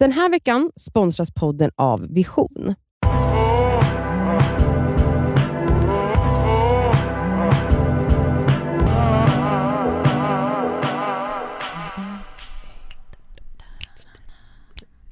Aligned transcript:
Den 0.00 0.12
här 0.12 0.30
veckan 0.30 0.70
sponsras 0.76 1.30
podden 1.34 1.70
av 1.76 2.08
Vision. 2.14 2.74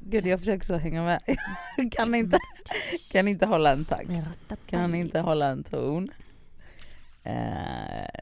Gud 0.01 0.27
jag 0.27 0.39
försöker 0.39 0.67
så 0.67 0.77
hänga 0.77 1.05
med. 1.05 1.21
kan 1.91 2.15
inte, 2.15 2.39
kan 3.11 3.29
inte 3.29 3.47
hålla 3.47 3.73
en 3.73 3.85
takt. 3.85 4.11
Kan 4.67 4.95
inte 4.95 5.21
hålla 5.21 5.47
en 5.47 5.65
ton. 5.65 6.11
Eh, 7.23 7.33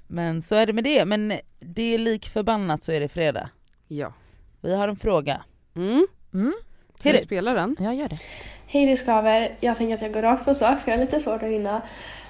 men 0.07 0.43
så 0.43 0.55
är 0.55 0.67
det 0.67 0.73
med 0.73 0.85
det. 0.85 1.05
Men 1.05 1.33
det 1.61 1.95
är 1.95 1.99
lik 1.99 2.29
förbannat 2.29 2.85
så 2.85 2.93
är 2.93 3.01
det 3.01 3.09
fredag. 3.09 3.51
Ja. 3.89 4.13
Vi 4.61 4.75
har 4.75 4.89
en 4.89 4.97
fråga. 4.97 5.45
Mm. 5.77 6.07
Mm. 6.37 6.55
Ska 6.99 7.13
du 7.13 7.19
spela 7.19 7.55
den? 7.55 7.77
Jag 7.81 7.95
gör 7.95 8.09
det. 8.09 8.19
Hej 8.67 8.87
det 8.87 8.97
skaver. 8.97 9.57
Jag 9.61 9.77
tänker 9.77 9.95
att 9.95 10.03
jag 10.03 10.13
går 10.13 10.23
rakt 10.23 10.45
på 10.45 10.55
sak 10.55 10.81
för 10.81 10.91
jag 10.91 10.99
har 10.99 11.05
lite 11.05 11.21
svårt 11.21 11.43
att 11.43 11.49
hinna. 11.49 11.83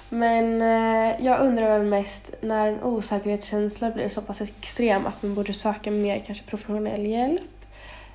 Men 0.09 0.61
eh, 0.61 1.25
jag 1.25 1.39
undrar 1.39 1.77
väl 1.77 1.87
mest 1.87 2.33
när 2.41 2.67
en 2.67 2.83
osäkerhetskänsla 2.83 3.91
blir 3.91 4.09
så 4.09 4.21
pass 4.21 4.41
extrem 4.41 5.05
att 5.05 5.23
man 5.23 5.35
borde 5.35 5.53
söka 5.53 5.91
mer 5.91 6.23
kanske 6.25 6.45
professionell 6.45 7.05
hjälp. 7.05 7.41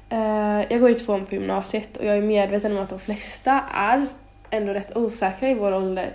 Eh, 0.09 0.61
jag 0.71 0.81
går 0.81 0.91
i 0.91 0.95
tvåan 0.95 1.27
på 1.27 1.35
gymnasiet 1.35 1.97
och 1.97 2.05
jag 2.05 2.17
är 2.17 2.23
medveten 2.23 2.77
om 2.77 2.83
att 2.83 2.91
de 2.91 3.01
flesta 3.01 3.65
är 3.75 4.07
ändå 4.51 4.73
rätt 4.73 4.97
osäkra 4.97 5.51
i 5.51 5.55
vår 5.55 5.75
ålder. 5.75 6.13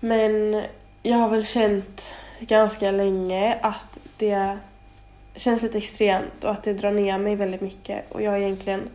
Men 0.00 0.62
jag 1.02 1.16
har 1.16 1.28
väl 1.28 1.46
känt 1.46 2.14
ganska 2.40 2.90
länge 2.90 3.58
att 3.62 3.98
det 4.16 4.58
känns 5.36 5.62
lite 5.62 5.78
extremt 5.78 6.44
och 6.44 6.50
att 6.50 6.62
det 6.62 6.72
drar 6.72 6.92
ner 6.92 7.18
mig 7.18 7.36
väldigt 7.36 7.60
mycket 7.60 8.12
och 8.12 8.22
jag 8.22 8.38
egentligen 8.38 8.90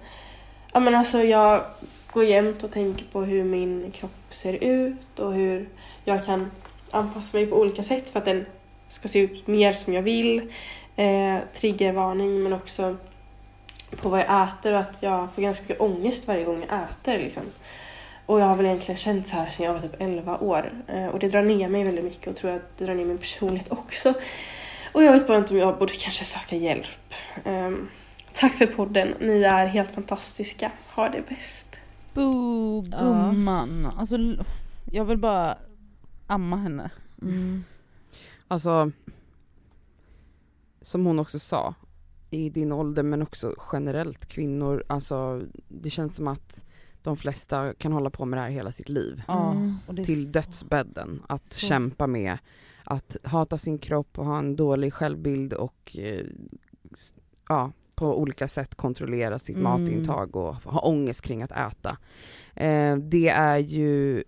Ja 0.73 0.79
men 0.79 0.95
alltså 0.95 1.23
jag 1.23 1.63
går 2.11 2.23
jämt 2.23 2.63
och 2.63 2.71
tänker 2.71 3.05
på 3.05 3.21
hur 3.21 3.43
min 3.43 3.91
kropp 3.91 4.11
ser 4.29 4.53
ut 4.63 5.19
och 5.19 5.33
hur 5.33 5.69
jag 6.03 6.25
kan 6.25 6.51
anpassa 6.91 7.37
mig 7.37 7.47
på 7.47 7.55
olika 7.55 7.83
sätt 7.83 8.09
för 8.09 8.19
att 8.19 8.25
den 8.25 8.45
ska 8.89 9.07
se 9.07 9.19
ut 9.19 9.47
mer 9.47 9.73
som 9.73 9.93
jag 9.93 10.01
vill. 10.01 10.53
Eh, 10.95 11.37
triggervarning 11.53 12.43
men 12.43 12.53
också 12.53 12.97
på 14.01 14.09
vad 14.09 14.19
jag 14.19 14.47
äter 14.47 14.73
och 14.73 14.79
att 14.79 14.97
jag 15.03 15.31
får 15.33 15.41
ganska 15.41 15.63
mycket 15.63 15.81
ångest 15.81 16.27
varje 16.27 16.43
gång 16.43 16.65
jag 16.69 16.79
äter 16.79 17.23
liksom. 17.23 17.43
Och 18.25 18.39
jag 18.39 18.45
har 18.45 18.55
väl 18.55 18.65
egentligen 18.65 18.97
känt 18.97 19.27
så 19.27 19.35
här 19.35 19.49
sedan 19.49 19.65
jag 19.65 19.73
var 19.73 19.79
typ 19.79 19.95
11 20.01 20.37
år. 20.37 20.71
Eh, 20.87 21.07
och 21.07 21.19
det 21.19 21.29
drar 21.29 21.41
ner 21.41 21.69
mig 21.69 21.83
väldigt 21.83 22.05
mycket 22.05 22.27
och 22.27 22.35
tror 22.35 22.51
att 22.51 22.77
det 22.77 22.85
drar 22.85 22.95
ner 22.95 23.05
min 23.05 23.17
personlighet 23.17 23.71
också. 23.71 24.13
Och 24.93 25.03
jag 25.03 25.11
vet 25.13 25.27
bara 25.27 25.37
inte 25.37 25.53
om 25.53 25.59
jag 25.59 25.77
borde 25.79 25.93
kanske 25.93 26.25
söka 26.25 26.55
hjälp. 26.55 26.85
Ehm, 27.45 27.87
Tack 28.33 28.53
för 28.53 28.65
podden. 28.67 29.13
Ni 29.19 29.41
är 29.43 29.67
helt 29.67 29.91
fantastiska. 29.91 30.71
Ha 30.95 31.09
det 31.09 31.29
bäst. 31.29 31.75
Bo 32.13 32.83
Ja. 32.91 32.97
gumman. 32.99 33.85
Alltså 33.85 34.15
l- 34.15 34.43
jag 34.91 35.05
vill 35.05 35.17
bara 35.17 35.57
amma 36.27 36.55
henne. 36.57 36.89
Mm. 37.21 37.63
Alltså, 38.47 38.91
som 40.81 41.05
hon 41.05 41.19
också 41.19 41.39
sa, 41.39 41.73
i 42.29 42.49
din 42.49 42.71
ålder 42.71 43.03
men 43.03 43.21
också 43.21 43.55
generellt 43.73 44.25
kvinnor, 44.25 44.83
alltså 44.87 45.41
det 45.67 45.89
känns 45.89 46.15
som 46.15 46.27
att 46.27 46.65
de 47.03 47.17
flesta 47.17 47.73
kan 47.73 47.91
hålla 47.93 48.09
på 48.09 48.25
med 48.25 48.37
det 48.39 48.43
här 48.43 48.49
hela 48.49 48.71
sitt 48.71 48.89
liv. 48.89 49.23
Ja, 49.27 49.51
Mm. 49.51 50.05
Till 50.05 50.31
dödsbädden, 50.31 51.23
att 51.27 51.45
så- 51.45 51.65
kämpa 51.65 52.07
med 52.07 52.37
att 52.89 53.17
hata 53.23 53.57
sin 53.57 53.77
kropp 53.77 54.19
och 54.19 54.25
ha 54.25 54.39
en 54.39 54.55
dålig 54.55 54.93
självbild 54.93 55.53
och 55.53 55.97
eh, 55.99 56.25
ja, 57.49 57.71
på 57.95 58.19
olika 58.19 58.47
sätt 58.47 58.75
kontrollera 58.75 59.39
sitt 59.39 59.57
Mm. 59.57 59.63
matintag 59.63 60.35
och 60.35 60.55
ha 60.55 60.79
ångest 60.81 61.21
kring 61.21 61.41
att 61.43 61.51
äta. 61.51 61.97
Eh, 62.55 62.95
det 62.97 63.29
är 63.29 63.57
ju, 63.57 64.23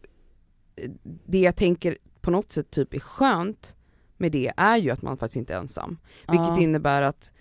det 1.25 1.39
jag 1.39 1.55
tänker 1.55 1.97
på 2.21 2.31
något 2.31 2.51
sätt 2.51 2.71
typ 2.71 2.93
är 2.93 2.99
skönt 2.99 3.75
med 4.17 4.31
det 4.31 4.53
är 4.57 4.77
ju 4.77 4.89
att 4.91 5.01
man 5.01 5.17
faktiskt 5.17 5.37
inte 5.37 5.53
är 5.53 5.57
ensam. 5.57 5.97
Vilket 6.27 6.47
Ja. 6.47 6.59
innebär 6.59 7.01
att 7.01 7.31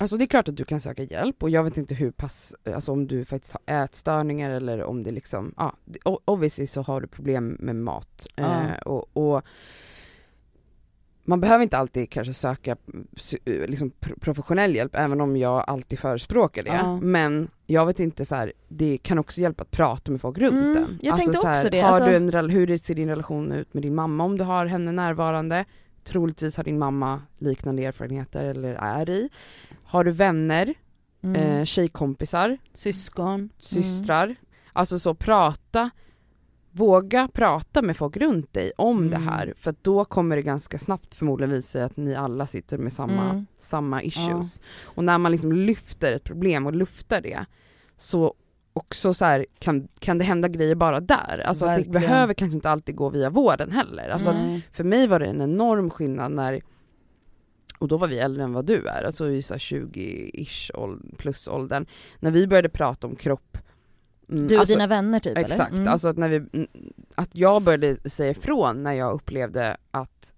Alltså 0.00 0.16
det 0.16 0.24
är 0.24 0.26
klart 0.26 0.48
att 0.48 0.56
du 0.56 0.64
kan 0.64 0.80
söka 0.80 1.02
hjälp 1.02 1.42
och 1.42 1.50
jag 1.50 1.64
vet 1.64 1.76
inte 1.78 1.94
hur 1.94 2.10
pass, 2.10 2.54
alltså 2.74 2.92
om 2.92 3.06
du 3.06 3.24
faktiskt 3.24 3.52
har 3.66 3.74
ätstörningar 3.84 4.50
eller 4.50 4.82
om 4.84 5.02
det 5.02 5.10
liksom, 5.10 5.54
ja, 5.56 5.72
o- 6.04 6.20
obviously 6.24 6.66
så 6.66 6.82
har 6.82 7.00
du 7.00 7.06
problem 7.06 7.56
med 7.60 7.76
mat. 7.76 8.26
Ja. 8.36 8.44
Eh, 8.44 8.78
och, 8.84 9.16
och 9.16 9.42
man 11.24 11.40
behöver 11.40 11.62
inte 11.62 11.78
alltid 11.78 12.10
kanske 12.10 12.34
söka 12.34 12.76
psy- 13.16 13.66
liksom 13.66 13.92
pr- 14.00 14.20
professionell 14.20 14.74
hjälp 14.74 14.94
även 14.94 15.20
om 15.20 15.36
jag 15.36 15.64
alltid 15.66 15.98
förespråkar 15.98 16.62
det. 16.62 16.68
Ja. 16.70 17.00
Men 17.00 17.48
jag 17.66 17.86
vet 17.86 18.00
inte 18.00 18.24
så 18.24 18.34
här, 18.34 18.52
det 18.68 18.98
kan 18.98 19.18
också 19.18 19.40
hjälpa 19.40 19.62
att 19.62 19.70
prata 19.70 20.10
med 20.12 20.20
folk 20.20 20.38
runt 20.38 20.52
Mm, 20.54 20.76
en. 20.76 20.98
jag 21.02 21.16
tänkte 21.16 21.38
så 21.38 21.46
här, 21.46 21.56
också 21.58 21.70
det, 21.70 21.80
Har 21.80 21.88
alltså- 21.88 22.04
du 22.30 22.38
en, 22.38 22.50
hur 22.50 22.78
ser 22.78 22.94
din 22.94 23.08
relation 23.08 23.52
ut 23.52 23.74
med 23.74 23.82
din 23.82 23.94
mamma 23.94 24.24
om 24.24 24.38
du 24.38 24.44
har 24.44 24.66
henne 24.66 24.92
närvarande? 24.92 25.64
Troligtvis 26.08 26.56
har 26.56 26.64
din 26.64 26.78
mamma 26.78 27.22
liknande 27.38 27.84
erfarenheter 27.84 28.44
eller 28.44 28.74
är 28.74 29.10
i. 29.10 29.28
Har 29.84 30.04
du 30.04 30.10
vänner, 30.10 30.74
Mm. 31.22 31.36
eh, 31.42 31.64
tjejkompisar, 31.64 32.58
Syskon. 32.74 33.50
systrar? 33.58 34.36
Alltså 34.72 34.98
så 34.98 35.14
prata, 35.14 35.90
våga 36.70 37.28
prata 37.32 37.82
med 37.82 37.96
folk 37.96 38.16
runt 38.16 38.52
dig 38.52 38.72
om 38.78 38.98
Mm. 38.98 39.10
det 39.10 39.16
här 39.18 39.54
för 39.56 39.74
då 39.82 40.04
kommer 40.04 40.36
det 40.36 40.42
ganska 40.42 40.78
snabbt 40.78 41.14
förmodligen 41.14 41.50
visa 41.54 41.68
sig 41.68 41.82
att 41.82 41.96
ni 41.96 42.14
alla 42.14 42.46
sitter 42.46 42.78
med 42.78 42.92
samma, 42.92 43.30
Mm. 43.30 43.46
samma 43.58 44.02
issues. 44.02 44.60
Och 44.82 45.04
när 45.04 45.18
man 45.18 45.32
liksom 45.32 45.52
lyfter 45.52 46.12
ett 46.12 46.24
problem 46.24 46.66
och 46.66 46.74
luftar 46.74 47.20
det 47.20 47.44
så 47.96 48.34
också 48.78 49.14
så 49.14 49.24
här, 49.24 49.46
kan, 49.58 49.88
kan 49.98 50.18
det 50.18 50.24
hända 50.24 50.48
grejer 50.48 50.74
bara 50.74 51.00
där. 51.00 51.42
Alltså 51.46 51.64
att 51.66 51.70
det 51.70 51.80
Verkligen. 51.82 52.00
behöver 52.02 52.34
kanske 52.34 52.54
inte 52.54 52.70
alltid 52.70 52.96
gå 52.96 53.08
via 53.08 53.30
vården 53.30 53.70
heller. 53.72 54.08
Alltså 54.08 54.32
Nej. 54.32 54.66
för 54.72 54.84
mig 54.84 55.06
var 55.06 55.18
det 55.20 55.26
en 55.26 55.40
enorm 55.40 55.90
skillnad 55.90 56.32
när, 56.32 56.60
och 57.78 57.88
då 57.88 57.96
var 57.96 58.08
vi 58.08 58.18
äldre 58.18 58.42
än 58.44 58.52
vad 58.52 58.66
du 58.66 58.86
är, 58.86 59.02
alltså 59.04 59.30
i 59.30 59.42
så 59.42 59.54
här 59.54 59.58
20-ish 59.58 60.70
åld- 60.74 61.16
plus 61.18 61.48
åldern, 61.48 61.86
när 62.20 62.30
vi 62.30 62.46
började 62.46 62.68
prata 62.68 63.06
om 63.06 63.16
kropp. 63.16 63.58
mm, 64.28 64.48
Du 64.48 64.54
och 64.54 64.60
alltså, 64.60 64.74
dina 64.74 64.86
vänner 64.86 65.18
typ 65.20 65.38
Exakt, 65.38 65.70
eller? 65.70 65.80
Mm. 65.80 65.92
alltså 65.92 66.08
att 66.08 66.16
när 66.16 66.28
vi, 66.28 66.36
mm, 66.36 66.66
att 67.14 67.30
jag 67.36 67.62
började 67.62 68.10
säga 68.10 68.30
ifrån 68.30 68.82
när 68.82 68.92
jag 68.92 69.12
upplevde 69.14 69.76
att 69.90 70.34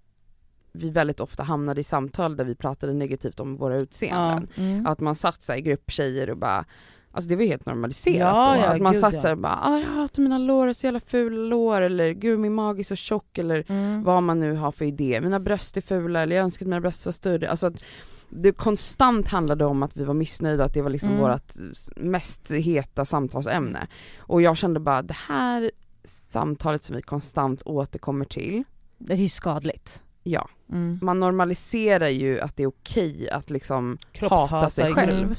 vi 0.73 0.89
väldigt 0.89 1.19
ofta 1.19 1.43
hamnade 1.43 1.81
i 1.81 1.83
samtal 1.83 2.37
där 2.37 2.45
vi 2.45 2.55
pratade 2.55 2.93
negativt 2.93 3.39
om 3.39 3.57
våra 3.57 3.77
utseenden. 3.77 4.47
Mm. 4.55 4.85
Att 4.85 4.99
man 4.99 5.15
satt 5.15 5.41
så 5.41 5.53
i 5.53 5.61
grupp 5.61 5.91
tjejer 5.91 6.29
och 6.29 6.37
bara 6.37 6.65
Alltså 7.13 7.29
det 7.29 7.35
var 7.35 7.43
helt 7.43 7.65
normaliserat 7.65 8.17
Ja, 8.35 8.53
då. 8.55 8.61
ja, 8.61 8.67
att 8.75 8.81
man 8.81 8.91
gud, 8.93 9.01
satt 9.01 9.13
ja. 9.13 9.21
såhär 9.21 9.35
bara 9.35 9.59
ah, 9.63 9.79
jag 9.79 9.87
hatar 9.87 10.21
mina 10.23 10.37
lår, 10.37 10.67
jag 10.67 10.75
så 10.75 10.85
jävla 10.87 10.99
fula 10.99 11.37
lår 11.49 11.81
eller 11.81 12.11
gud 12.11 12.39
min 12.39 12.53
mage 12.53 12.81
är 12.81 12.83
så 12.83 12.95
tjock 12.95 13.37
eller 13.37 13.65
Mm. 13.67 14.03
vad 14.03 14.23
man 14.23 14.39
nu 14.39 14.53
har 14.53 14.71
för 14.71 14.85
idé. 14.85 15.19
Mina 15.23 15.39
bröst 15.39 15.77
är 15.77 15.81
fula 15.81 16.21
eller 16.21 16.35
jag 16.35 16.43
önskar 16.43 16.65
att 16.65 16.69
mina 16.69 16.81
bröst 16.81 17.05
var 17.05 17.13
större. 17.13 17.49
Alltså 17.49 17.67
att 17.67 17.83
det 18.29 18.51
konstant 18.51 19.27
handlade 19.27 19.65
om 19.65 19.83
att 19.83 19.97
vi 19.97 20.03
var 20.03 20.13
missnöjda, 20.13 20.63
att 20.65 20.73
det 20.73 20.81
var 20.81 20.89
liksom 20.89 21.09
Mm. 21.09 21.21
vårt 21.21 21.51
mest 21.95 22.51
heta 22.51 23.05
samtalsämne. 23.05 23.87
Och 24.19 24.41
jag 24.41 24.57
kände 24.57 24.79
bara 24.79 25.01
det 25.01 25.17
här 25.27 25.71
samtalet 26.05 26.83
som 26.83 26.95
vi 26.95 27.01
konstant 27.01 27.61
återkommer 27.65 28.25
till, 28.25 28.63
Det 28.97 29.13
är 29.13 29.17
ju 29.17 29.29
skadligt. 29.29 30.01
ja, 30.23 30.49
Mm. 30.71 30.99
man 31.01 31.19
normaliserar 31.19 32.07
ju 32.09 32.39
att 32.39 32.57
det 32.57 32.63
är 32.63 32.67
okej 32.67 33.29
att 33.29 33.49
liksom 33.49 33.97
hata 34.21 34.69
sig 34.69 34.93
själv. 34.93 35.35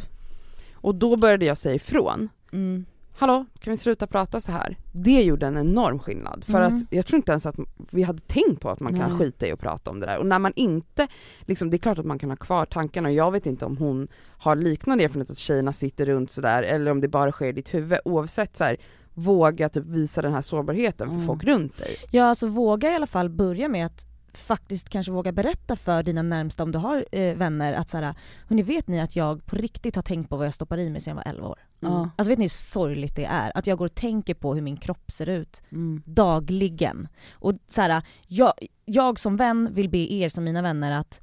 Och 0.83 0.95
då 0.95 1.17
började 1.17 1.45
jag 1.45 1.59
säga 1.59 1.75
ifrån. 1.75 2.29
Mm. 2.53 2.85
Hallå, 3.15 3.45
kan 3.61 3.71
vi 3.71 3.77
sluta 3.77 4.07
prata 4.07 4.41
så 4.41 4.53
här? 4.53 4.77
Det 4.93 5.23
gjorde 5.23 5.47
en 5.47 5.57
enorm 5.57 5.99
skillnad. 5.99 6.45
För 6.45 6.61
Mm. 6.61 6.75
att 6.75 6.83
jag 6.93 7.07
tror 7.07 7.17
inte 7.17 7.33
ens 7.33 7.47
att 7.47 7.57
vi 7.91 8.03
hade 8.03 8.21
tänkt 8.21 8.61
på 8.61 8.71
att 8.71 8.81
man 8.81 8.99
kan 9.01 9.09
Nej. 9.11 9.19
skita 9.19 9.47
i 9.47 9.53
att 9.53 9.61
prata 9.61 9.91
om 9.91 10.01
det 10.01 10.07
där. 10.07 10.19
Och 10.19 10.27
när 10.27 10.39
man 10.39 10.53
inte, 10.57 11.09
liksom, 11.41 11.71
det 11.71 11.77
är 11.77 11.79
klart 11.79 11.99
att 11.99 12.05
man 12.07 12.19
kan 12.19 12.31
ha 12.31 12.37
kvar 12.37 12.65
tankarna 12.67 13.09
och 13.09 13.15
jag 13.15 13.31
vet 13.31 13.47
inte 13.47 13.65
om 13.65 13.77
hon 13.77 14.09
har 14.39 14.57
liknande 14.57 15.05
erfarenhet 15.05 15.31
att 15.31 15.39
tjejerna 15.39 15.73
sitter 15.73 16.07
runt 16.07 16.31
sådär 16.31 16.63
eller 16.63 16.91
om 16.91 17.01
det 17.01 17.09
bara 17.09 17.33
sker 17.33 17.47
i 17.47 17.53
ditt 17.53 17.75
huvud. 17.75 17.99
Oavsett 18.05 18.57
så 18.57 18.65
här, 18.65 18.77
våga 19.15 19.69
typ 19.69 19.85
visa 19.87 20.23
den 20.23 20.33
här 20.33 20.41
sårbarheten 20.43 21.09
för 21.09 21.15
Mm. 21.15 21.27
folk 21.27 21.45
runt 21.45 21.79
dig. 21.79 21.97
Ja 22.11 22.25
alltså 22.25 22.47
våga 22.47 22.93
i 22.93 22.95
alla 22.95 23.07
fall 23.07 23.29
börja 23.29 23.69
med 23.69 23.87
att 23.87 24.07
faktiskt 24.39 24.89
kanske 24.89 25.13
våga 25.13 25.33
berätta 25.33 25.77
för 25.77 26.03
dina 26.03 26.23
närmsta 26.23 26.63
om 26.63 26.73
du 26.73 26.79
har 26.79 27.05
eh, 27.13 27.35
vänner 27.37 27.73
att 27.73 27.89
såhär, 27.89 28.15
hörni 28.49 28.63
vet 28.63 28.89
ni 28.89 29.01
att 29.01 29.17
jag 29.17 29.47
på 29.47 29.57
riktigt 29.57 29.97
har 29.97 30.03
tänkt 30.03 30.29
på 30.31 30.37
vad 30.37 30.47
jag 30.47 30.55
stoppar 30.55 30.79
i 30.79 30.91
mig 30.91 31.01
sedan 31.01 31.11
jag 31.11 31.25
var 31.25 31.31
11 31.33 31.49
år? 31.49 31.59
Ja. 31.81 32.11
Alltså 32.17 32.31
vet 32.31 32.39
ni 32.39 32.45
hur 32.45 32.49
sorgligt 32.49 33.17
det 33.17 33.25
är? 33.25 33.53
Att 33.55 33.67
jag 33.67 33.79
går 33.79 33.85
och 33.87 33.95
tänker 33.95 34.35
på 34.35 34.55
hur 34.55 34.63
min 34.63 34.77
kropp 34.77 35.11
ser 35.11 35.29
ut 35.29 35.63
Mm. 35.73 36.03
dagligen. 36.07 37.09
Och 37.33 37.55
så 37.67 37.81
här, 37.81 38.03
jag, 38.27 38.53
jag 38.85 39.19
som 39.19 39.37
vän 39.37 39.69
vill 39.73 39.89
be 39.89 40.13
er 40.13 40.29
som 40.29 40.45
mina 40.45 40.63
vänner 40.63 40.93
att 40.93 41.21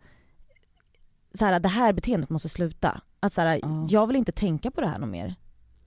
så 1.34 1.46
här, 1.46 1.60
det 1.60 1.70
här 1.70 1.94
beteendet 1.94 2.30
måste 2.30 2.50
sluta. 2.50 3.02
Att 3.20 3.34
så 3.34 3.42
här, 3.42 3.60
Ja. 3.64 3.88
jag 3.90 4.08
vill 4.08 4.16
inte 4.16 4.32
tänka 4.32 4.72
på 4.72 4.82
det 4.82 4.88
här 4.88 5.00
något 5.00 5.10
mer. 5.10 5.36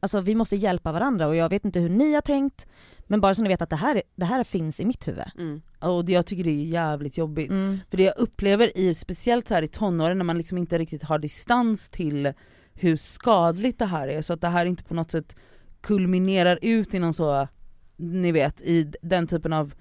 Alltså 0.03 0.21
vi 0.21 0.35
måste 0.35 0.57
hjälpa 0.57 0.93
varandra 0.93 1.27
och 1.27 1.37
jag 1.37 1.49
vet 1.49 1.65
inte 1.65 1.81
hur 1.81 1.89
ni 1.89 2.15
har 2.15 2.21
tänkt 2.21 2.67
men 3.07 3.21
bara 3.21 3.35
så 3.35 3.43
ni 3.43 3.49
vet 3.49 3.63
att 3.63 3.71
det 3.71 3.77
här, 3.77 4.03
det 4.17 4.25
här 4.25 4.45
finns 4.45 4.81
i 4.81 4.85
mitt 4.85 5.09
huvud. 5.09 5.25
Mm. 5.39 5.63
Och 5.79 6.05
det, 6.05 6.13
jag 6.13 6.27
tycker 6.27 6.45
det 6.45 6.51
är 6.51 6.65
jävligt 6.65 7.19
jobbigt. 7.19 7.51
Mm. 7.51 7.79
För 7.91 7.97
det 7.97 8.03
jag 8.03 8.19
upplever 8.19 8.79
i, 8.79 8.95
speciellt 8.95 9.49
så 9.49 9.55
här 9.55 9.63
i 9.63 9.69
tonåren 9.69 10.19
när 10.19 10.25
man 10.25 10.39
liksom 10.39 10.59
inte 10.59 10.79
riktigt 10.79 11.03
har 11.03 11.19
distans 11.19 11.91
till 11.91 12.33
hur 12.75 12.97
skadligt 12.97 13.79
det 13.79 13.87
här 13.87 14.09
är 14.09 14.23
så 14.23 14.33
att 14.33 14.41
det 14.41 14.49
här 14.49 14.67
inte 14.67 14.85
på 14.85 14.95
något 14.95 15.11
sätt 15.11 15.37
kulminerar 15.81 16.59
ut 16.63 16.95
i 16.95 16.99
någon 16.99 17.13
så, 17.13 17.49
ni 17.97 18.33
vet, 18.33 18.63
i 18.63 18.93
den 19.03 19.27
typen 19.27 19.53
av 19.53 19.75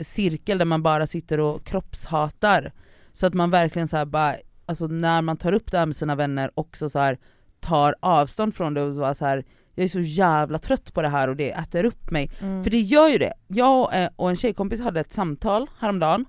cirkel 0.00 0.58
där 0.58 0.64
man 0.64 0.82
bara 0.82 1.06
sitter 1.06 1.40
och 1.40 1.64
kroppshatar. 1.64 2.72
Så 3.12 3.26
att 3.26 3.34
man 3.34 3.50
verkligen 3.50 3.88
så 3.88 3.96
här 3.96 4.04
bara, 4.04 4.36
alltså 4.66 4.86
när 4.86 5.22
man 5.22 5.36
tar 5.36 5.52
upp 5.52 5.70
det 5.70 5.78
här 5.78 5.86
med 5.86 5.96
sina 5.96 6.14
vänner 6.14 6.50
också 6.54 6.88
så 6.88 6.98
här 6.98 7.18
tar 7.60 7.94
avstånd 8.00 8.54
från 8.54 8.74
det 8.74 8.82
och 8.82 8.94
bara 8.94 9.14
så 9.14 9.24
här 9.24 9.44
jag 9.74 9.84
är 9.84 9.88
så 9.88 10.00
jävla 10.00 10.58
trött 10.58 10.94
på 10.94 11.02
det 11.02 11.08
här 11.08 11.28
och 11.28 11.36
det 11.36 11.50
äter 11.50 11.84
upp 11.84 12.10
mig. 12.10 12.30
Mm. 12.40 12.64
För 12.64 12.70
det 12.70 12.80
gör 12.80 13.08
ju 13.08 13.18
det. 13.18 13.32
Jag 13.48 14.02
eh, 14.02 14.08
och 14.16 14.30
en 14.30 14.36
tjejkompis 14.36 14.80
hade 14.80 15.00
ett 15.00 15.12
samtal 15.12 15.70
häromdagen 15.78 16.24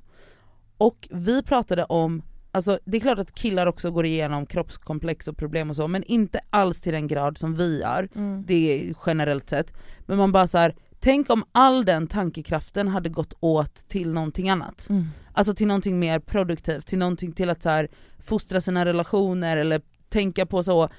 och 0.77 1.07
vi 1.11 1.43
pratade 1.43 1.83
om, 1.83 2.21
alltså 2.51 2.79
det 2.85 2.97
är 2.97 3.01
klart 3.01 3.19
att 3.19 3.35
killar 3.35 3.67
också 3.67 3.91
går 3.91 4.05
igenom 4.05 4.45
kroppskomplex 4.45 5.27
och 5.27 5.37
problem 5.37 5.69
och 5.69 5.75
så 5.75 5.87
men 5.87 6.03
inte 6.03 6.39
alls 6.49 6.81
till 6.81 6.93
den 6.93 7.07
grad 7.07 7.37
som 7.37 7.55
vi 7.55 7.79
gör. 7.79 8.09
Mm. 8.15 8.43
Det 8.47 8.89
är 8.89 8.95
generellt 9.05 9.49
sett. 9.49 9.73
Men 9.99 10.17
man 10.17 10.31
bara 10.31 10.47
så 10.47 10.57
här, 10.57 10.75
tänk 10.99 11.29
om 11.29 11.43
all 11.51 11.85
den 11.85 12.07
tankekraften 12.07 12.87
hade 12.87 13.09
gått 13.09 13.33
åt 13.39 13.75
till 13.75 14.13
någonting 14.13 14.49
annat. 14.49 14.89
Mm. 14.89 15.05
Alltså 15.33 15.53
till 15.53 15.67
någonting 15.67 15.99
mer 15.99 16.19
produktivt, 16.19 16.85
till 16.85 16.99
någonting 16.99 17.31
till 17.31 17.49
att 17.49 17.63
så 17.63 17.69
här, 17.69 17.87
fostra 18.19 18.61
sina 18.61 18.85
relationer 18.85 19.57
eller 19.57 19.81
tänka 20.09 20.45
på 20.45 20.63
så 20.63 20.89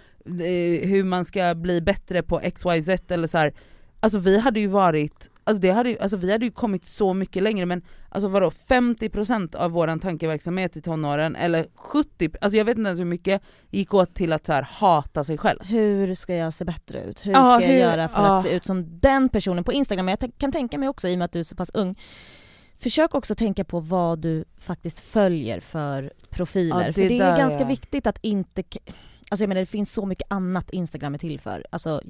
hur 0.89 1.05
man 1.05 1.25
ska 1.25 1.55
bli 1.55 1.81
bättre 1.81 2.23
på 2.23 2.41
XYZ 2.55 2.89
eller 3.09 3.27
så 3.27 3.39
här. 3.39 3.53
Alltså 4.01 4.19
vi 4.19 4.39
hade 4.39 4.61
ju 4.61 4.67
varit, 4.67 5.31
alltså, 5.45 5.61
det 5.61 5.71
hade 5.71 5.91
ju, 5.91 5.99
alltså 5.99 6.17
vi 6.17 6.33
hade 6.33 6.45
ju 6.45 6.51
kommit 6.51 6.85
så 6.85 7.15
mycket 7.15 7.43
längre 7.43 7.67
men 7.67 7.83
alltså 8.09 8.29
vadå 8.29 8.51
50% 8.51 9.57
av 9.57 9.71
våran 9.71 10.01
tankeverksamhet 10.01 10.77
i 10.77 10.83
tonåren 10.83 11.37
eller 11.37 11.67
70, 11.75 12.31
alltså 12.41 12.57
jag 12.59 12.65
vet 12.65 12.79
inte 12.79 12.89
ens 12.89 13.01
hur 13.01 13.05
mycket 13.05 13.43
gick 13.71 13.95
åt 13.95 14.15
till 14.15 14.33
att 14.33 14.47
så 14.47 14.53
här, 14.53 14.63
hata 14.63 15.25
sig 15.25 15.39
själv. 15.39 15.59
Hur 15.65 16.15
ska 16.15 16.35
jag 16.35 16.53
se 16.53 16.65
bättre 16.65 17.05
ut? 17.05 17.27
Hur 17.27 17.33
Ja, 17.33 17.45
ska 17.45 17.67
jag 17.67 17.73
hur- 17.73 17.81
göra 17.81 18.09
för 18.09 18.21
ja. 18.23 18.37
att 18.37 18.43
se 18.43 18.51
ut 18.57 18.67
som 18.67 19.01
den 19.01 19.29
personen 19.29 19.65
på 19.65 19.73
Instagram? 19.73 20.07
Men 20.07 20.17
jag 20.21 20.33
kan 20.39 20.53
tänka 20.53 20.79
mig 20.79 20.89
också, 20.89 21.09
i 21.09 21.15
och 21.15 21.19
med 21.19 21.25
att 21.25 21.33
du 21.33 21.39
är 21.39 21.45
så 21.45 21.57
pass 21.57 21.71
ung, 21.75 21.99
Försök 22.79 23.15
också 23.15 23.35
tänka 23.35 23.65
på 23.65 23.81
vad 23.81 24.19
du 24.19 24.45
faktiskt 24.59 25.01
följer 25.01 25.61
för 25.61 26.13
profiler. 26.31 26.87
Ja, 26.87 26.93
för 26.93 27.01
det 27.09 27.19
är 27.19 27.37
ganska 27.37 27.61
är- 27.61 27.69
viktigt 27.69 28.07
att 28.07 28.19
inte... 28.23 28.63
Alltså 29.31 29.43
jag 29.43 29.49
menar 29.49 29.61
det 29.61 29.67
finns 29.67 29.93
så 29.93 30.07
mycket 30.07 30.27
annat 30.33 30.71
Instagram 30.71 31.15
är 31.15 31.19
till 31.19 31.41
för. 31.41 31.65
Alltså 31.71 32.01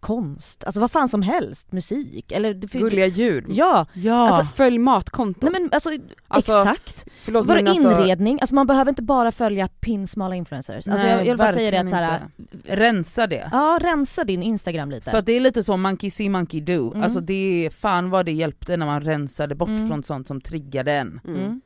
konst, 0.00 0.64
alltså 0.64 0.80
vad 0.80 0.90
fan 0.90 1.08
som 1.08 1.22
helst, 1.22 1.72
musik 1.72 2.32
eller... 2.32 2.54
Gulliga 2.54 3.06
djur. 3.06 3.46
Ja, 3.48 3.86
Ja, 3.94 4.28
Alltså 4.28 4.44
följ 4.54 4.78
matkonton. 4.78 5.50
nej 5.52 5.60
men 5.60 5.70
alltså, 5.72 5.90
Alltså, 6.28 6.52
exakt. 6.60 7.06
Förlåt 7.22 7.46
men 7.46 7.68
alltså, 7.68 7.90
inredning? 7.90 8.38
Alltså 8.40 8.54
man 8.54 8.66
behöver 8.66 8.88
inte 8.88 9.02
bara 9.02 9.32
följa 9.32 9.68
pinsmala 9.68 10.34
influencers. 10.34 10.88
Alltså 10.88 11.06
jag, 11.06 11.20
jag 11.20 11.24
vill 11.24 11.36
bara 11.36 11.52
säga 11.52 11.70
det 11.70 11.78
att 11.80 11.88
såhär, 11.88 12.20
inte. 12.36 12.76
rensa 12.76 13.26
det. 13.26 13.48
ja 13.52 13.78
rensa 13.82 14.24
din 14.24 14.42
Instagram 14.42 14.90
lite. 14.90 15.10
För 15.10 15.18
att 15.18 15.26
det 15.26 15.32
är 15.32 15.40
lite 15.40 15.62
så 15.62 15.76
monkey 15.76 16.10
see 16.10 16.28
monkey 16.28 16.60
do, 16.60 16.90
Mm. 16.90 17.02
alltså 17.02 17.20
det 17.20 17.66
är 17.66 17.70
fan 17.70 18.10
vad 18.10 18.26
det 18.26 18.32
hjälpte 18.32 18.76
när 18.76 18.86
man 18.86 19.00
rensade 19.00 19.54
bort 19.54 19.68
Mm. 19.68 19.88
från 19.88 20.02
sånt 20.02 20.28
som 20.28 20.40
triggade 20.40 20.92
en. 20.92 21.20
mm. 21.28 21.60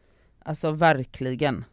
Alltså 0.44 0.70
verkligen. 0.70 1.64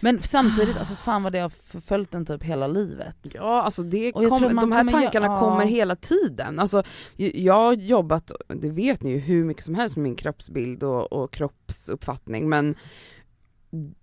Men 0.00 0.22
samtidigt, 0.22 0.76
alltså 0.78 0.94
fan 0.94 1.22
vad 1.22 1.32
det 1.32 1.38
har 1.38 1.48
förföljt 1.48 2.14
en 2.14 2.26
typ 2.26 2.42
hela 2.42 2.66
livet. 2.66 3.16
Ja 3.34 3.62
alltså 3.62 3.82
det 3.82 4.12
kom, 4.12 4.22
de 4.22 4.32
här 4.32 4.50
kommer 4.50 4.92
tankarna 4.92 5.26
ja. 5.26 5.40
kommer 5.40 5.66
hela 5.66 5.96
tiden. 5.96 6.58
Alltså, 6.58 6.82
jag 7.16 7.54
har 7.54 7.72
jobbat, 7.72 8.32
det 8.48 8.70
vet 8.70 9.02
ni 9.02 9.10
ju, 9.10 9.18
hur 9.18 9.44
mycket 9.44 9.64
som 9.64 9.74
helst 9.74 9.96
med 9.96 10.02
min 10.02 10.16
kroppsbild 10.16 10.82
och, 10.82 11.12
och 11.12 11.30
kroppsuppfattning 11.32 12.48
men 12.48 12.74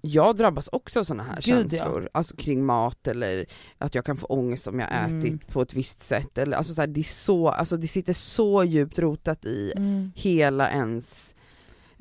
jag 0.02 0.36
drabbas 0.36 0.70
också 0.72 1.00
av 1.00 1.04
sådana 1.04 1.24
här 1.24 1.36
Gud, 1.42 1.46
ja. 1.54 1.56
känslor, 1.62 2.10
alltså 2.12 2.36
kring 2.36 2.66
mat 2.66 3.08
eller 3.08 3.46
att 3.78 3.96
jag 3.96 4.06
kan 4.06 4.18
få 4.18 4.28
ångest 4.28 4.68
om 4.68 4.80
jag 4.80 4.90
Mm. 4.92 5.20
ätit 5.20 5.48
på 5.48 5.62
ett 5.62 5.74
visst 5.74 6.02
sätt 6.02 6.38
eller 6.38 6.58
alltså 6.58 6.74
så 6.74 6.82
här, 6.82 6.88
det 6.88 7.00
är 7.00 7.04
så, 7.04 7.50
alltså 7.50 7.78
det 7.78 7.88
sitter 7.88 8.14
så 8.14 8.64
djupt 8.64 9.00
rotat 9.00 9.46
i 9.46 9.74
Mm. 9.78 10.12
hela 10.16 10.72
ens 10.72 11.36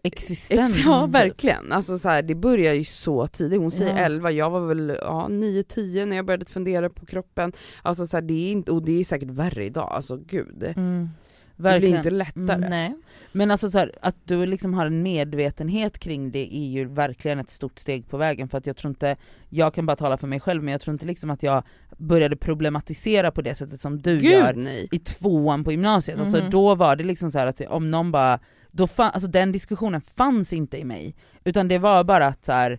Existens. 0.05 0.77
Ex- 0.77 0.87
Ja 0.87 1.07
verkligen, 1.11 1.73
alltså 1.73 1.99
så 1.99 2.09
här, 2.09 2.23
det 2.23 2.35
börjar 2.35 2.75
ju 2.75 2.85
så 2.85 3.27
tidigt, 3.27 3.61
hon 3.61 3.71
säger 3.71 3.91
Ja. 3.97 3.99
11, 3.99 4.31
jag 4.31 4.51
var 4.51 4.61
väl 4.67 4.97
ja, 5.03 5.27
9-10 5.31 6.07
när 6.07 6.17
jag 6.17 6.27
började 6.27 6.45
fundera 6.45 6.91
på 6.91 7.07
kroppen. 7.07 7.53
Alltså 7.83 8.07
så 8.07 8.17
här, 8.17 8.23
det 8.23 8.35
är 8.49 8.53
inte, 8.53 8.73
och 8.73 8.83
det 8.85 9.01
är 9.01 9.05
säkert 9.05 9.31
värre 9.31 9.65
idag, 9.65 9.89
alltså 9.93 10.17
gud. 10.17 10.65
Mm. 10.77 11.09
Det 11.57 11.63
blir 11.63 11.71
Verkligen. 11.71 11.97
inte 11.97 12.11
lättare. 12.11 12.55
Mm, 12.57 12.71
nej. 12.71 12.95
Men 13.33 13.51
alltså 13.51 13.71
så 13.71 13.79
här, 13.79 13.93
att 14.03 14.17
du 14.25 14.47
liksom 14.47 14.75
har 14.75 14.87
en 14.87 15.03
medvetenhet 15.03 15.99
kring 15.99 16.31
det 16.31 16.57
är 16.57 16.67
ju 16.71 16.85
verkligen 16.85 17.39
ett 17.39 17.51
stort 17.51 17.79
steg 17.79 18.09
på 18.09 18.17
vägen 18.17 18.49
för 18.49 18.59
att 18.59 18.67
jag 18.67 18.77
tror 18.77 18.89
inte, 18.91 19.17
jag 19.49 19.75
kan 19.75 19.87
bara 19.87 19.97
tala 19.97 20.17
för 20.17 20.27
mig 20.29 20.41
själv 20.41 20.63
men 20.63 20.73
jag 20.73 20.81
tror 20.81 20.93
inte 20.93 21.07
liksom 21.07 21.31
att 21.31 21.43
jag 21.43 21.63
började 21.97 22.37
problematisera 22.37 23.31
på 23.31 23.43
det 23.43 23.55
sättet 23.55 23.81
som 23.81 24.03
du 24.03 24.19
gör 24.19 24.53
Gud 24.53 24.63
nej. 24.65 24.89
i 24.93 24.99
tvåan 24.99 25.65
på 25.65 25.71
gymnasiet. 25.73 26.19
Alltså 26.19 26.37
Mhm. 26.39 26.51
då 26.51 26.75
var 26.75 26.97
det 26.97 27.05
liksom 27.05 27.31
så 27.31 27.39
att 27.39 27.61
om 27.61 27.91
någon 27.91 28.13
bara, 28.13 28.39
då 28.73 28.87
fan, 28.87 29.11
alltså 29.15 29.29
den 29.29 29.53
diskussionen 29.53 30.01
fanns 30.01 30.53
inte 30.53 30.79
i 30.79 30.85
mig. 30.85 31.15
Utan 31.45 31.69
det 31.69 31.79
var 31.79 32.05
bara 32.05 32.27
att 32.27 32.45
så 32.45 32.53
här, 32.53 32.79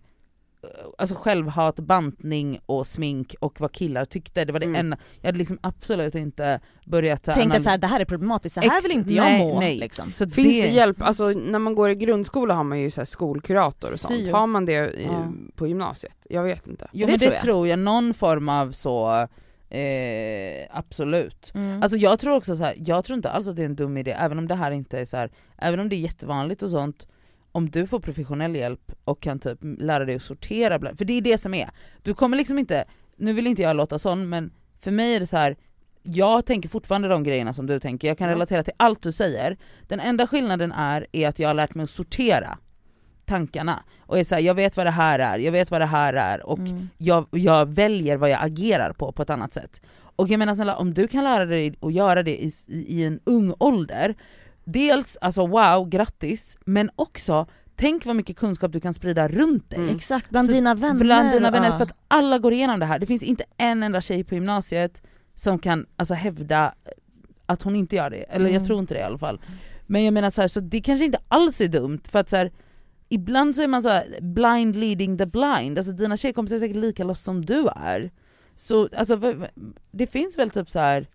alltså 0.97 1.15
självhat, 1.15 1.75
bantning 1.75 2.59
och 2.65 2.87
smink 2.87 3.35
och 3.39 3.61
vad 3.61 3.71
killar 3.71 4.05
tyckte, 4.05 4.45
det 4.45 4.53
var 4.53 4.59
det 4.59 4.65
Mm. 4.65 4.79
enda. 4.79 4.97
Jag 5.21 5.27
hade 5.27 5.37
liksom 5.37 5.57
absolut 5.61 6.15
inte 6.15 6.59
börjat 6.85 7.25
så 7.25 7.31
här, 7.31 7.39
Tänkte 7.39 7.57
anal- 7.57 7.63
såhär, 7.63 7.77
det 7.77 7.87
här 7.87 7.99
är 7.99 8.05
problematiskt, 8.05 8.55
så 8.55 8.61
här 8.61 8.77
Ex- 8.77 8.85
vill 8.85 8.91
inte 8.97 9.13
jag 9.13 9.23
nej, 9.25 9.39
må. 9.39 9.59
nej. 9.59 9.77
Liksom. 9.77 10.11
Så 10.11 10.29
Finns 10.29 10.47
det, 10.47 10.53
hjälp, 10.69 11.01
alltså 11.01 11.27
när 11.29 11.59
man 11.59 11.75
går 11.75 11.89
i 11.89 11.95
grundskola 11.95 12.53
har 12.53 12.63
man 12.63 12.79
ju 12.79 12.91
så 12.91 13.01
här 13.01 13.05
skolkurator 13.05 13.87
och 13.93 13.99
sånt, 13.99 14.31
har 14.31 14.47
man 14.47 14.65
det 14.65 14.89
i, 14.89 15.03
Ja. 15.11 15.31
på 15.55 15.67
gymnasiet? 15.67 16.17
Jag 16.29 16.43
vet 16.43 16.67
inte. 16.67 16.87
Jo 16.91 17.05
Det 17.05 17.11
men 17.11 17.19
tror 17.19 17.29
det 17.29 17.35
jag. 17.35 17.41
tror 17.43 17.67
jag, 17.67 17.79
någon 17.79 18.13
form 18.13 18.49
av 18.49 18.71
så, 18.71 19.27
eh, 19.73 20.67
absolut. 20.71 21.51
Mm. 21.55 21.83
Alltså 21.83 21.97
jag 21.97 22.19
tror 22.19 22.35
också 22.35 22.55
så 22.55 22.63
här, 22.63 22.75
jag 22.77 23.05
tror 23.05 23.15
inte 23.15 23.29
alls 23.29 23.47
att 23.47 23.55
det 23.55 23.61
är 23.61 23.65
en 23.65 23.75
dum 23.75 23.97
idé, 23.97 24.11
även 24.11 24.37
om 24.37 24.47
det 24.47 24.55
här 24.55 24.71
inte 24.71 24.99
är 24.99 25.05
så 25.05 25.17
här, 25.17 25.31
även 25.57 25.79
om 25.79 25.89
det 25.89 25.95
är 25.95 25.97
jättevanligt 25.97 26.63
och 26.63 26.69
sånt, 26.69 27.07
om 27.51 27.69
du 27.69 27.87
får 27.87 27.99
professionell 27.99 28.55
hjälp 28.55 28.91
och 29.03 29.21
kan 29.21 29.39
typ 29.39 29.59
lära 29.61 30.05
dig 30.05 30.15
att 30.15 30.21
sortera, 30.23 30.79
bland- 30.79 30.97
för 30.97 31.05
det 31.05 31.13
är 31.13 31.21
det 31.21 31.37
som 31.37 31.53
är. 31.53 31.69
Du 32.03 32.13
kommer 32.13 32.37
liksom 32.37 32.59
inte, 32.59 32.85
nu 33.15 33.33
vill 33.33 33.47
inte 33.47 33.61
jag 33.61 33.75
låta 33.75 33.99
sån 33.99 34.29
men 34.29 34.51
för 34.79 34.91
mig 34.91 35.15
är 35.15 35.19
det 35.19 35.27
så 35.27 35.37
här. 35.37 35.55
jag 36.03 36.45
tänker 36.45 36.69
fortfarande 36.69 37.07
de 37.07 37.23
grejerna 37.23 37.53
som 37.53 37.65
du 37.67 37.79
tänker, 37.79 38.07
jag 38.07 38.17
kan 38.17 38.29
relatera 38.29 38.63
till 38.63 38.73
allt 38.77 39.01
du 39.01 39.11
säger. 39.11 39.57
Den 39.87 39.99
enda 39.99 40.27
skillnaden 40.27 40.71
är, 40.71 41.07
är 41.11 41.27
att 41.27 41.39
jag 41.39 41.49
har 41.49 41.53
lärt 41.53 41.75
mig 41.75 41.83
att 41.83 41.89
sortera 41.89 42.57
tankarna. 43.25 43.83
Och 43.99 44.19
är 44.19 44.23
så 44.23 44.35
här, 44.35 44.41
jag 44.41 44.53
vet 44.55 44.77
vad 44.77 44.85
det 44.85 44.91
här 44.91 45.19
är, 45.19 45.37
jag 45.39 45.51
vet 45.51 45.71
vad 45.71 45.81
det 45.81 45.85
här 45.85 46.13
är 46.13 46.45
och 46.45 46.59
Mm. 46.59 46.89
jag, 46.97 47.27
jag 47.31 47.65
väljer 47.73 48.17
vad 48.17 48.29
jag 48.29 48.39
agerar 48.43 48.93
på 48.93 49.11
på 49.11 49.21
ett 49.21 49.29
annat 49.29 49.53
sätt. 49.53 49.81
Och 50.15 50.27
jag 50.27 50.39
menar 50.39 50.55
snälla, 50.55 50.75
om 50.75 50.93
du 50.93 51.07
kan 51.07 51.23
lära 51.23 51.45
dig 51.45 51.75
att 51.81 51.93
göra 51.93 52.23
det 52.23 52.43
i, 52.43 52.51
i, 52.67 52.99
i 52.99 53.03
en 53.05 53.19
ung 53.23 53.53
ålder, 53.59 54.15
dels 54.63 55.17
alltså 55.21 55.47
wow, 55.47 55.89
grattis, 55.89 56.57
men 56.65 56.89
också 56.95 57.45
tänk 57.75 58.05
vad 58.05 58.15
mycket 58.15 58.37
kunskap 58.37 58.71
du 58.71 58.79
kan 58.79 58.93
sprida 58.93 59.27
runt 59.27 59.69
dig. 59.69 59.79
Mm. 59.79 59.95
Exakt, 59.95 60.29
bland 60.29 60.47
Så 60.47 60.53
dina 60.53 60.75
vänner. 60.75 60.99
Bland 60.99 61.31
dina 61.31 61.51
vänner, 61.51 61.67
ja. 61.67 61.77
för 61.77 61.83
att 61.83 61.95
alla 62.07 62.37
går 62.39 62.53
igenom 62.53 62.79
det 62.79 62.85
här. 62.85 62.99
Det 62.99 63.05
finns 63.05 63.23
inte 63.23 63.43
en 63.57 63.83
enda 63.83 64.01
tjej 64.01 64.23
på 64.23 64.35
gymnasiet 64.35 65.01
som 65.35 65.59
kan 65.59 65.85
alltså, 65.95 66.13
hävda 66.13 66.73
att 67.45 67.61
hon 67.63 67.75
inte 67.75 67.95
gör 67.95 68.09
det, 68.09 68.17
eller 68.23 68.45
jag 68.45 68.55
Mm. 68.55 68.63
tror 68.65 68.79
inte 68.79 68.93
det 68.93 68.99
i 68.99 69.03
alla 69.03 69.17
fall. 69.17 69.41
Men 69.87 70.03
jag 70.03 70.13
menar 70.13 70.29
så 70.29 70.41
här, 70.41 70.47
så 70.47 70.59
det 70.59 70.81
kanske 70.81 71.05
inte 71.05 71.19
alls 71.27 71.61
är 71.61 71.67
dumt 71.67 71.99
för 72.09 72.19
att 72.19 72.29
så 72.29 72.35
här, 72.37 72.51
ibland 73.13 73.55
så 73.55 73.61
är 73.61 73.67
man 73.67 73.81
så 73.83 73.89
här, 73.89 74.17
blind 74.21 74.75
leading 74.75 75.17
the 75.17 75.25
blind, 75.25 75.77
alltså 75.77 75.93
dina 75.93 76.17
tjejkompisar 76.17 76.55
är 76.55 76.59
säkert 76.59 76.77
lika 76.77 77.03
loss 77.03 77.21
som 77.23 77.45
du 77.45 77.67
är. 77.75 78.11
Så 78.55 78.89
alltså 78.97 79.19
det 79.91 80.07
finns 80.07 80.37
väl 80.37 80.49
typ 80.49 80.69
så 80.69 80.79
här 80.79 81.07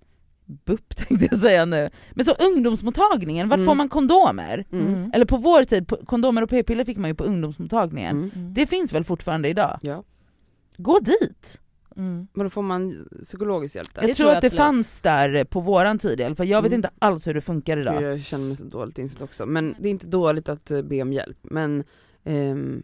BUP 0.64 0.88
tänkte 0.96 1.28
jag 1.30 1.38
säga 1.40 1.64
nu, 1.64 1.90
men 2.10 2.24
så 2.24 2.32
ungdomsmottagningen, 2.32 3.48
vart 3.48 3.56
Mm. 3.58 3.66
får 3.66 3.74
man 3.74 3.88
kondomer? 3.88 4.64
Mm. 4.72 4.86
Mm. 4.94 5.10
Eller 5.14 5.24
på 5.24 5.36
vår 5.36 5.64
tid, 5.64 5.92
kondomer 6.06 6.42
och 6.42 6.50
p-piller 6.50 6.84
fick 6.84 6.96
man 6.98 7.10
ju 7.10 7.14
på 7.14 7.24
ungdomsmottagningen. 7.24 8.30
Mm. 8.34 8.54
Det 8.54 8.66
finns 8.66 8.92
väl 8.92 9.04
fortfarande 9.04 9.48
idag? 9.48 9.78
Ja. 9.82 10.02
Gå 10.76 10.98
dit! 10.98 11.60
Mm. 11.98 12.26
Men 12.32 12.46
då 12.46 12.50
får 12.50 12.62
man 12.62 13.08
psykologisk 13.22 13.74
hjälp 13.76 13.94
där? 13.94 14.02
Jag 14.02 14.10
Det 14.10 14.14
tror 14.14 14.24
tror 14.24 14.30
jag 14.30 14.36
att 14.36 14.40
det 14.42 14.46
absolut. 14.46 14.58
fanns 14.66 15.00
där 15.00 15.44
på 15.44 15.60
våran 15.60 15.98
tid 15.98 16.20
i 16.20 16.24
alla 16.24 16.34
fall, 16.34 16.48
jag 16.48 16.62
vet 16.62 16.72
Mm. 16.72 16.78
inte 16.78 16.90
alls 16.98 17.26
hur 17.26 17.34
det 17.34 17.40
funkar 17.40 17.76
idag. 17.76 18.02
Jag 18.02 18.20
känner 18.22 18.44
mig 18.46 18.56
så 18.56 18.64
dåligt 18.64 18.98
inställd 18.98 19.22
också, 19.24 19.46
men 19.46 19.74
det 19.78 19.88
är 19.88 19.90
inte 19.90 20.06
dåligt 20.06 20.48
att 20.48 20.70
eh, 20.70 20.82
be 20.82 21.02
om 21.02 21.12
hjälp, 21.12 21.38
men 21.42 21.84
ehm, 22.24 22.82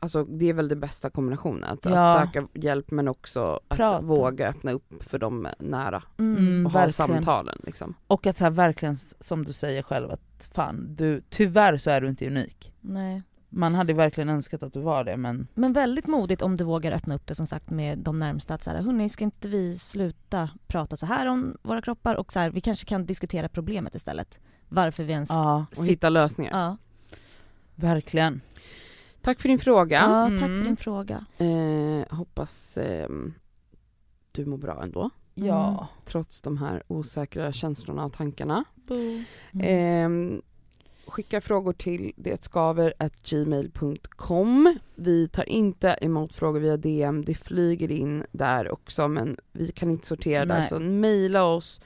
Alltså 0.00 0.24
det 0.24 0.48
är 0.48 0.52
väl 0.52 0.68
den 0.68 0.80
bästa 0.80 1.10
kombinationen, 1.10 1.64
att, 1.64 1.84
Ja. 1.84 2.18
att 2.18 2.26
söka 2.34 2.48
hjälp 2.54 2.90
men 2.90 3.08
också 3.08 3.60
att 3.68 3.76
Prata. 3.76 4.00
våga 4.00 4.48
öppna 4.48 4.72
upp 4.72 4.94
för 5.04 5.18
de 5.18 5.48
nära 5.58 6.02
Mm. 6.18 6.36
Mm. 6.36 6.66
och 6.66 6.72
ha 6.72 6.80
verkligen. 6.80 6.92
samtalen 7.22 7.58
liksom. 7.66 7.94
Och 8.06 8.26
att 8.26 8.38
så 8.38 8.44
här, 8.44 8.50
verkligen, 8.50 8.96
som 9.20 9.44
du 9.44 9.52
säger 9.52 9.82
själv, 9.82 10.10
att 10.10 10.48
fan, 10.54 10.86
du, 10.96 11.22
tyvärr 11.28 11.76
så 11.76 11.90
är 11.90 12.00
du 12.00 12.08
inte 12.08 12.26
unik. 12.26 12.72
Nej. 12.80 13.22
Man 13.50 13.74
hade 13.74 13.92
verkligen 13.92 14.28
önskat 14.28 14.62
att 14.62 14.72
du 14.72 14.80
var 14.80 15.04
det 15.04 15.16
men 15.16 15.46
Men 15.54 15.72
väldigt 15.72 16.06
modigt 16.06 16.42
om 16.42 16.56
du 16.56 16.64
vågar 16.64 16.92
öppna 16.92 17.14
upp 17.14 17.26
det 17.26 17.34
som 17.34 17.46
sagt 17.46 17.70
med 17.70 17.98
de 17.98 18.18
närmsta 18.18 18.54
att 18.54 18.62
så 18.64 18.70
här, 18.70 18.82
hörni 18.82 19.08
ska 19.08 19.24
inte 19.24 19.48
vi 19.48 19.78
sluta 19.78 20.50
prata 20.66 20.96
så 20.96 21.06
här 21.06 21.26
om 21.26 21.56
våra 21.62 21.82
kroppar 21.82 22.14
och 22.14 22.32
så 22.32 22.38
här, 22.38 22.50
vi 22.50 22.60
kanske 22.60 22.86
kan 22.86 23.06
diskutera 23.06 23.48
problemet 23.48 23.94
istället. 23.94 24.38
Varför 24.68 25.04
vi 25.04 25.12
ens... 25.12 25.30
ja, 25.30 25.66
Och 25.78 25.86
hitta 25.86 26.08
lösningar. 26.08 26.58
Ja, 26.60 26.76
verkligen. 27.74 28.40
Tack 29.20 29.40
för 29.40 29.48
din 29.48 29.58
fråga. 29.58 29.96
ja 29.96 30.28
tack 30.40 30.48
Mm. 30.48 30.58
för 30.58 30.64
din 30.64 30.76
fråga. 30.76 31.24
Eh, 31.38 32.16
hoppas 32.16 32.78
ehm, 32.78 33.34
du 34.32 34.46
mår 34.46 34.58
bra 34.58 34.82
ändå. 34.82 35.10
Ja. 35.34 35.88
Trots 36.04 36.40
de 36.42 36.58
här 36.58 36.82
osäkra 36.88 37.52
känslorna 37.52 38.04
och 38.04 38.12
tankarna. 38.12 38.64
Mm. 38.90 40.34
Eh, 40.34 40.40
skicka 41.08 41.40
frågor 41.40 41.72
till 41.72 42.12
detskaver.gmail.com. 42.16 44.78
Vi 44.94 45.28
tar 45.28 45.48
inte 45.48 45.98
emot 46.00 46.34
frågor 46.34 46.60
via 46.60 46.76
DM, 46.76 47.24
det 47.24 47.34
flyger 47.34 47.90
in 47.90 48.24
där 48.32 48.72
också 48.72 49.08
men 49.08 49.36
vi 49.52 49.72
kan 49.72 49.90
inte 49.90 50.06
sortera 50.06 50.44
där 50.44 50.58
Nej. 50.58 50.68
så 50.68 50.78
mejla 50.78 51.44
oss 51.44 51.80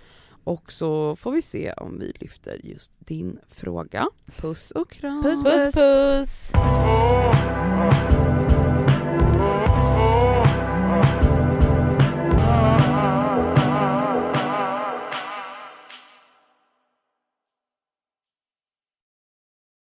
och 0.45 0.73
så 0.73 1.17
får 1.17 1.33
vi 1.33 1.43
se 1.43 1.73
om 1.73 1.99
vi 1.99 2.13
lyfter 2.21 2.61
just 2.65 2.93
din 2.99 3.39
fråga. 3.49 4.09
Puss 4.41 4.71
och 4.71 4.91
kram! 4.91 5.23
Puss, 5.23 5.43
Puss 5.43 5.75
puss! 5.75 6.53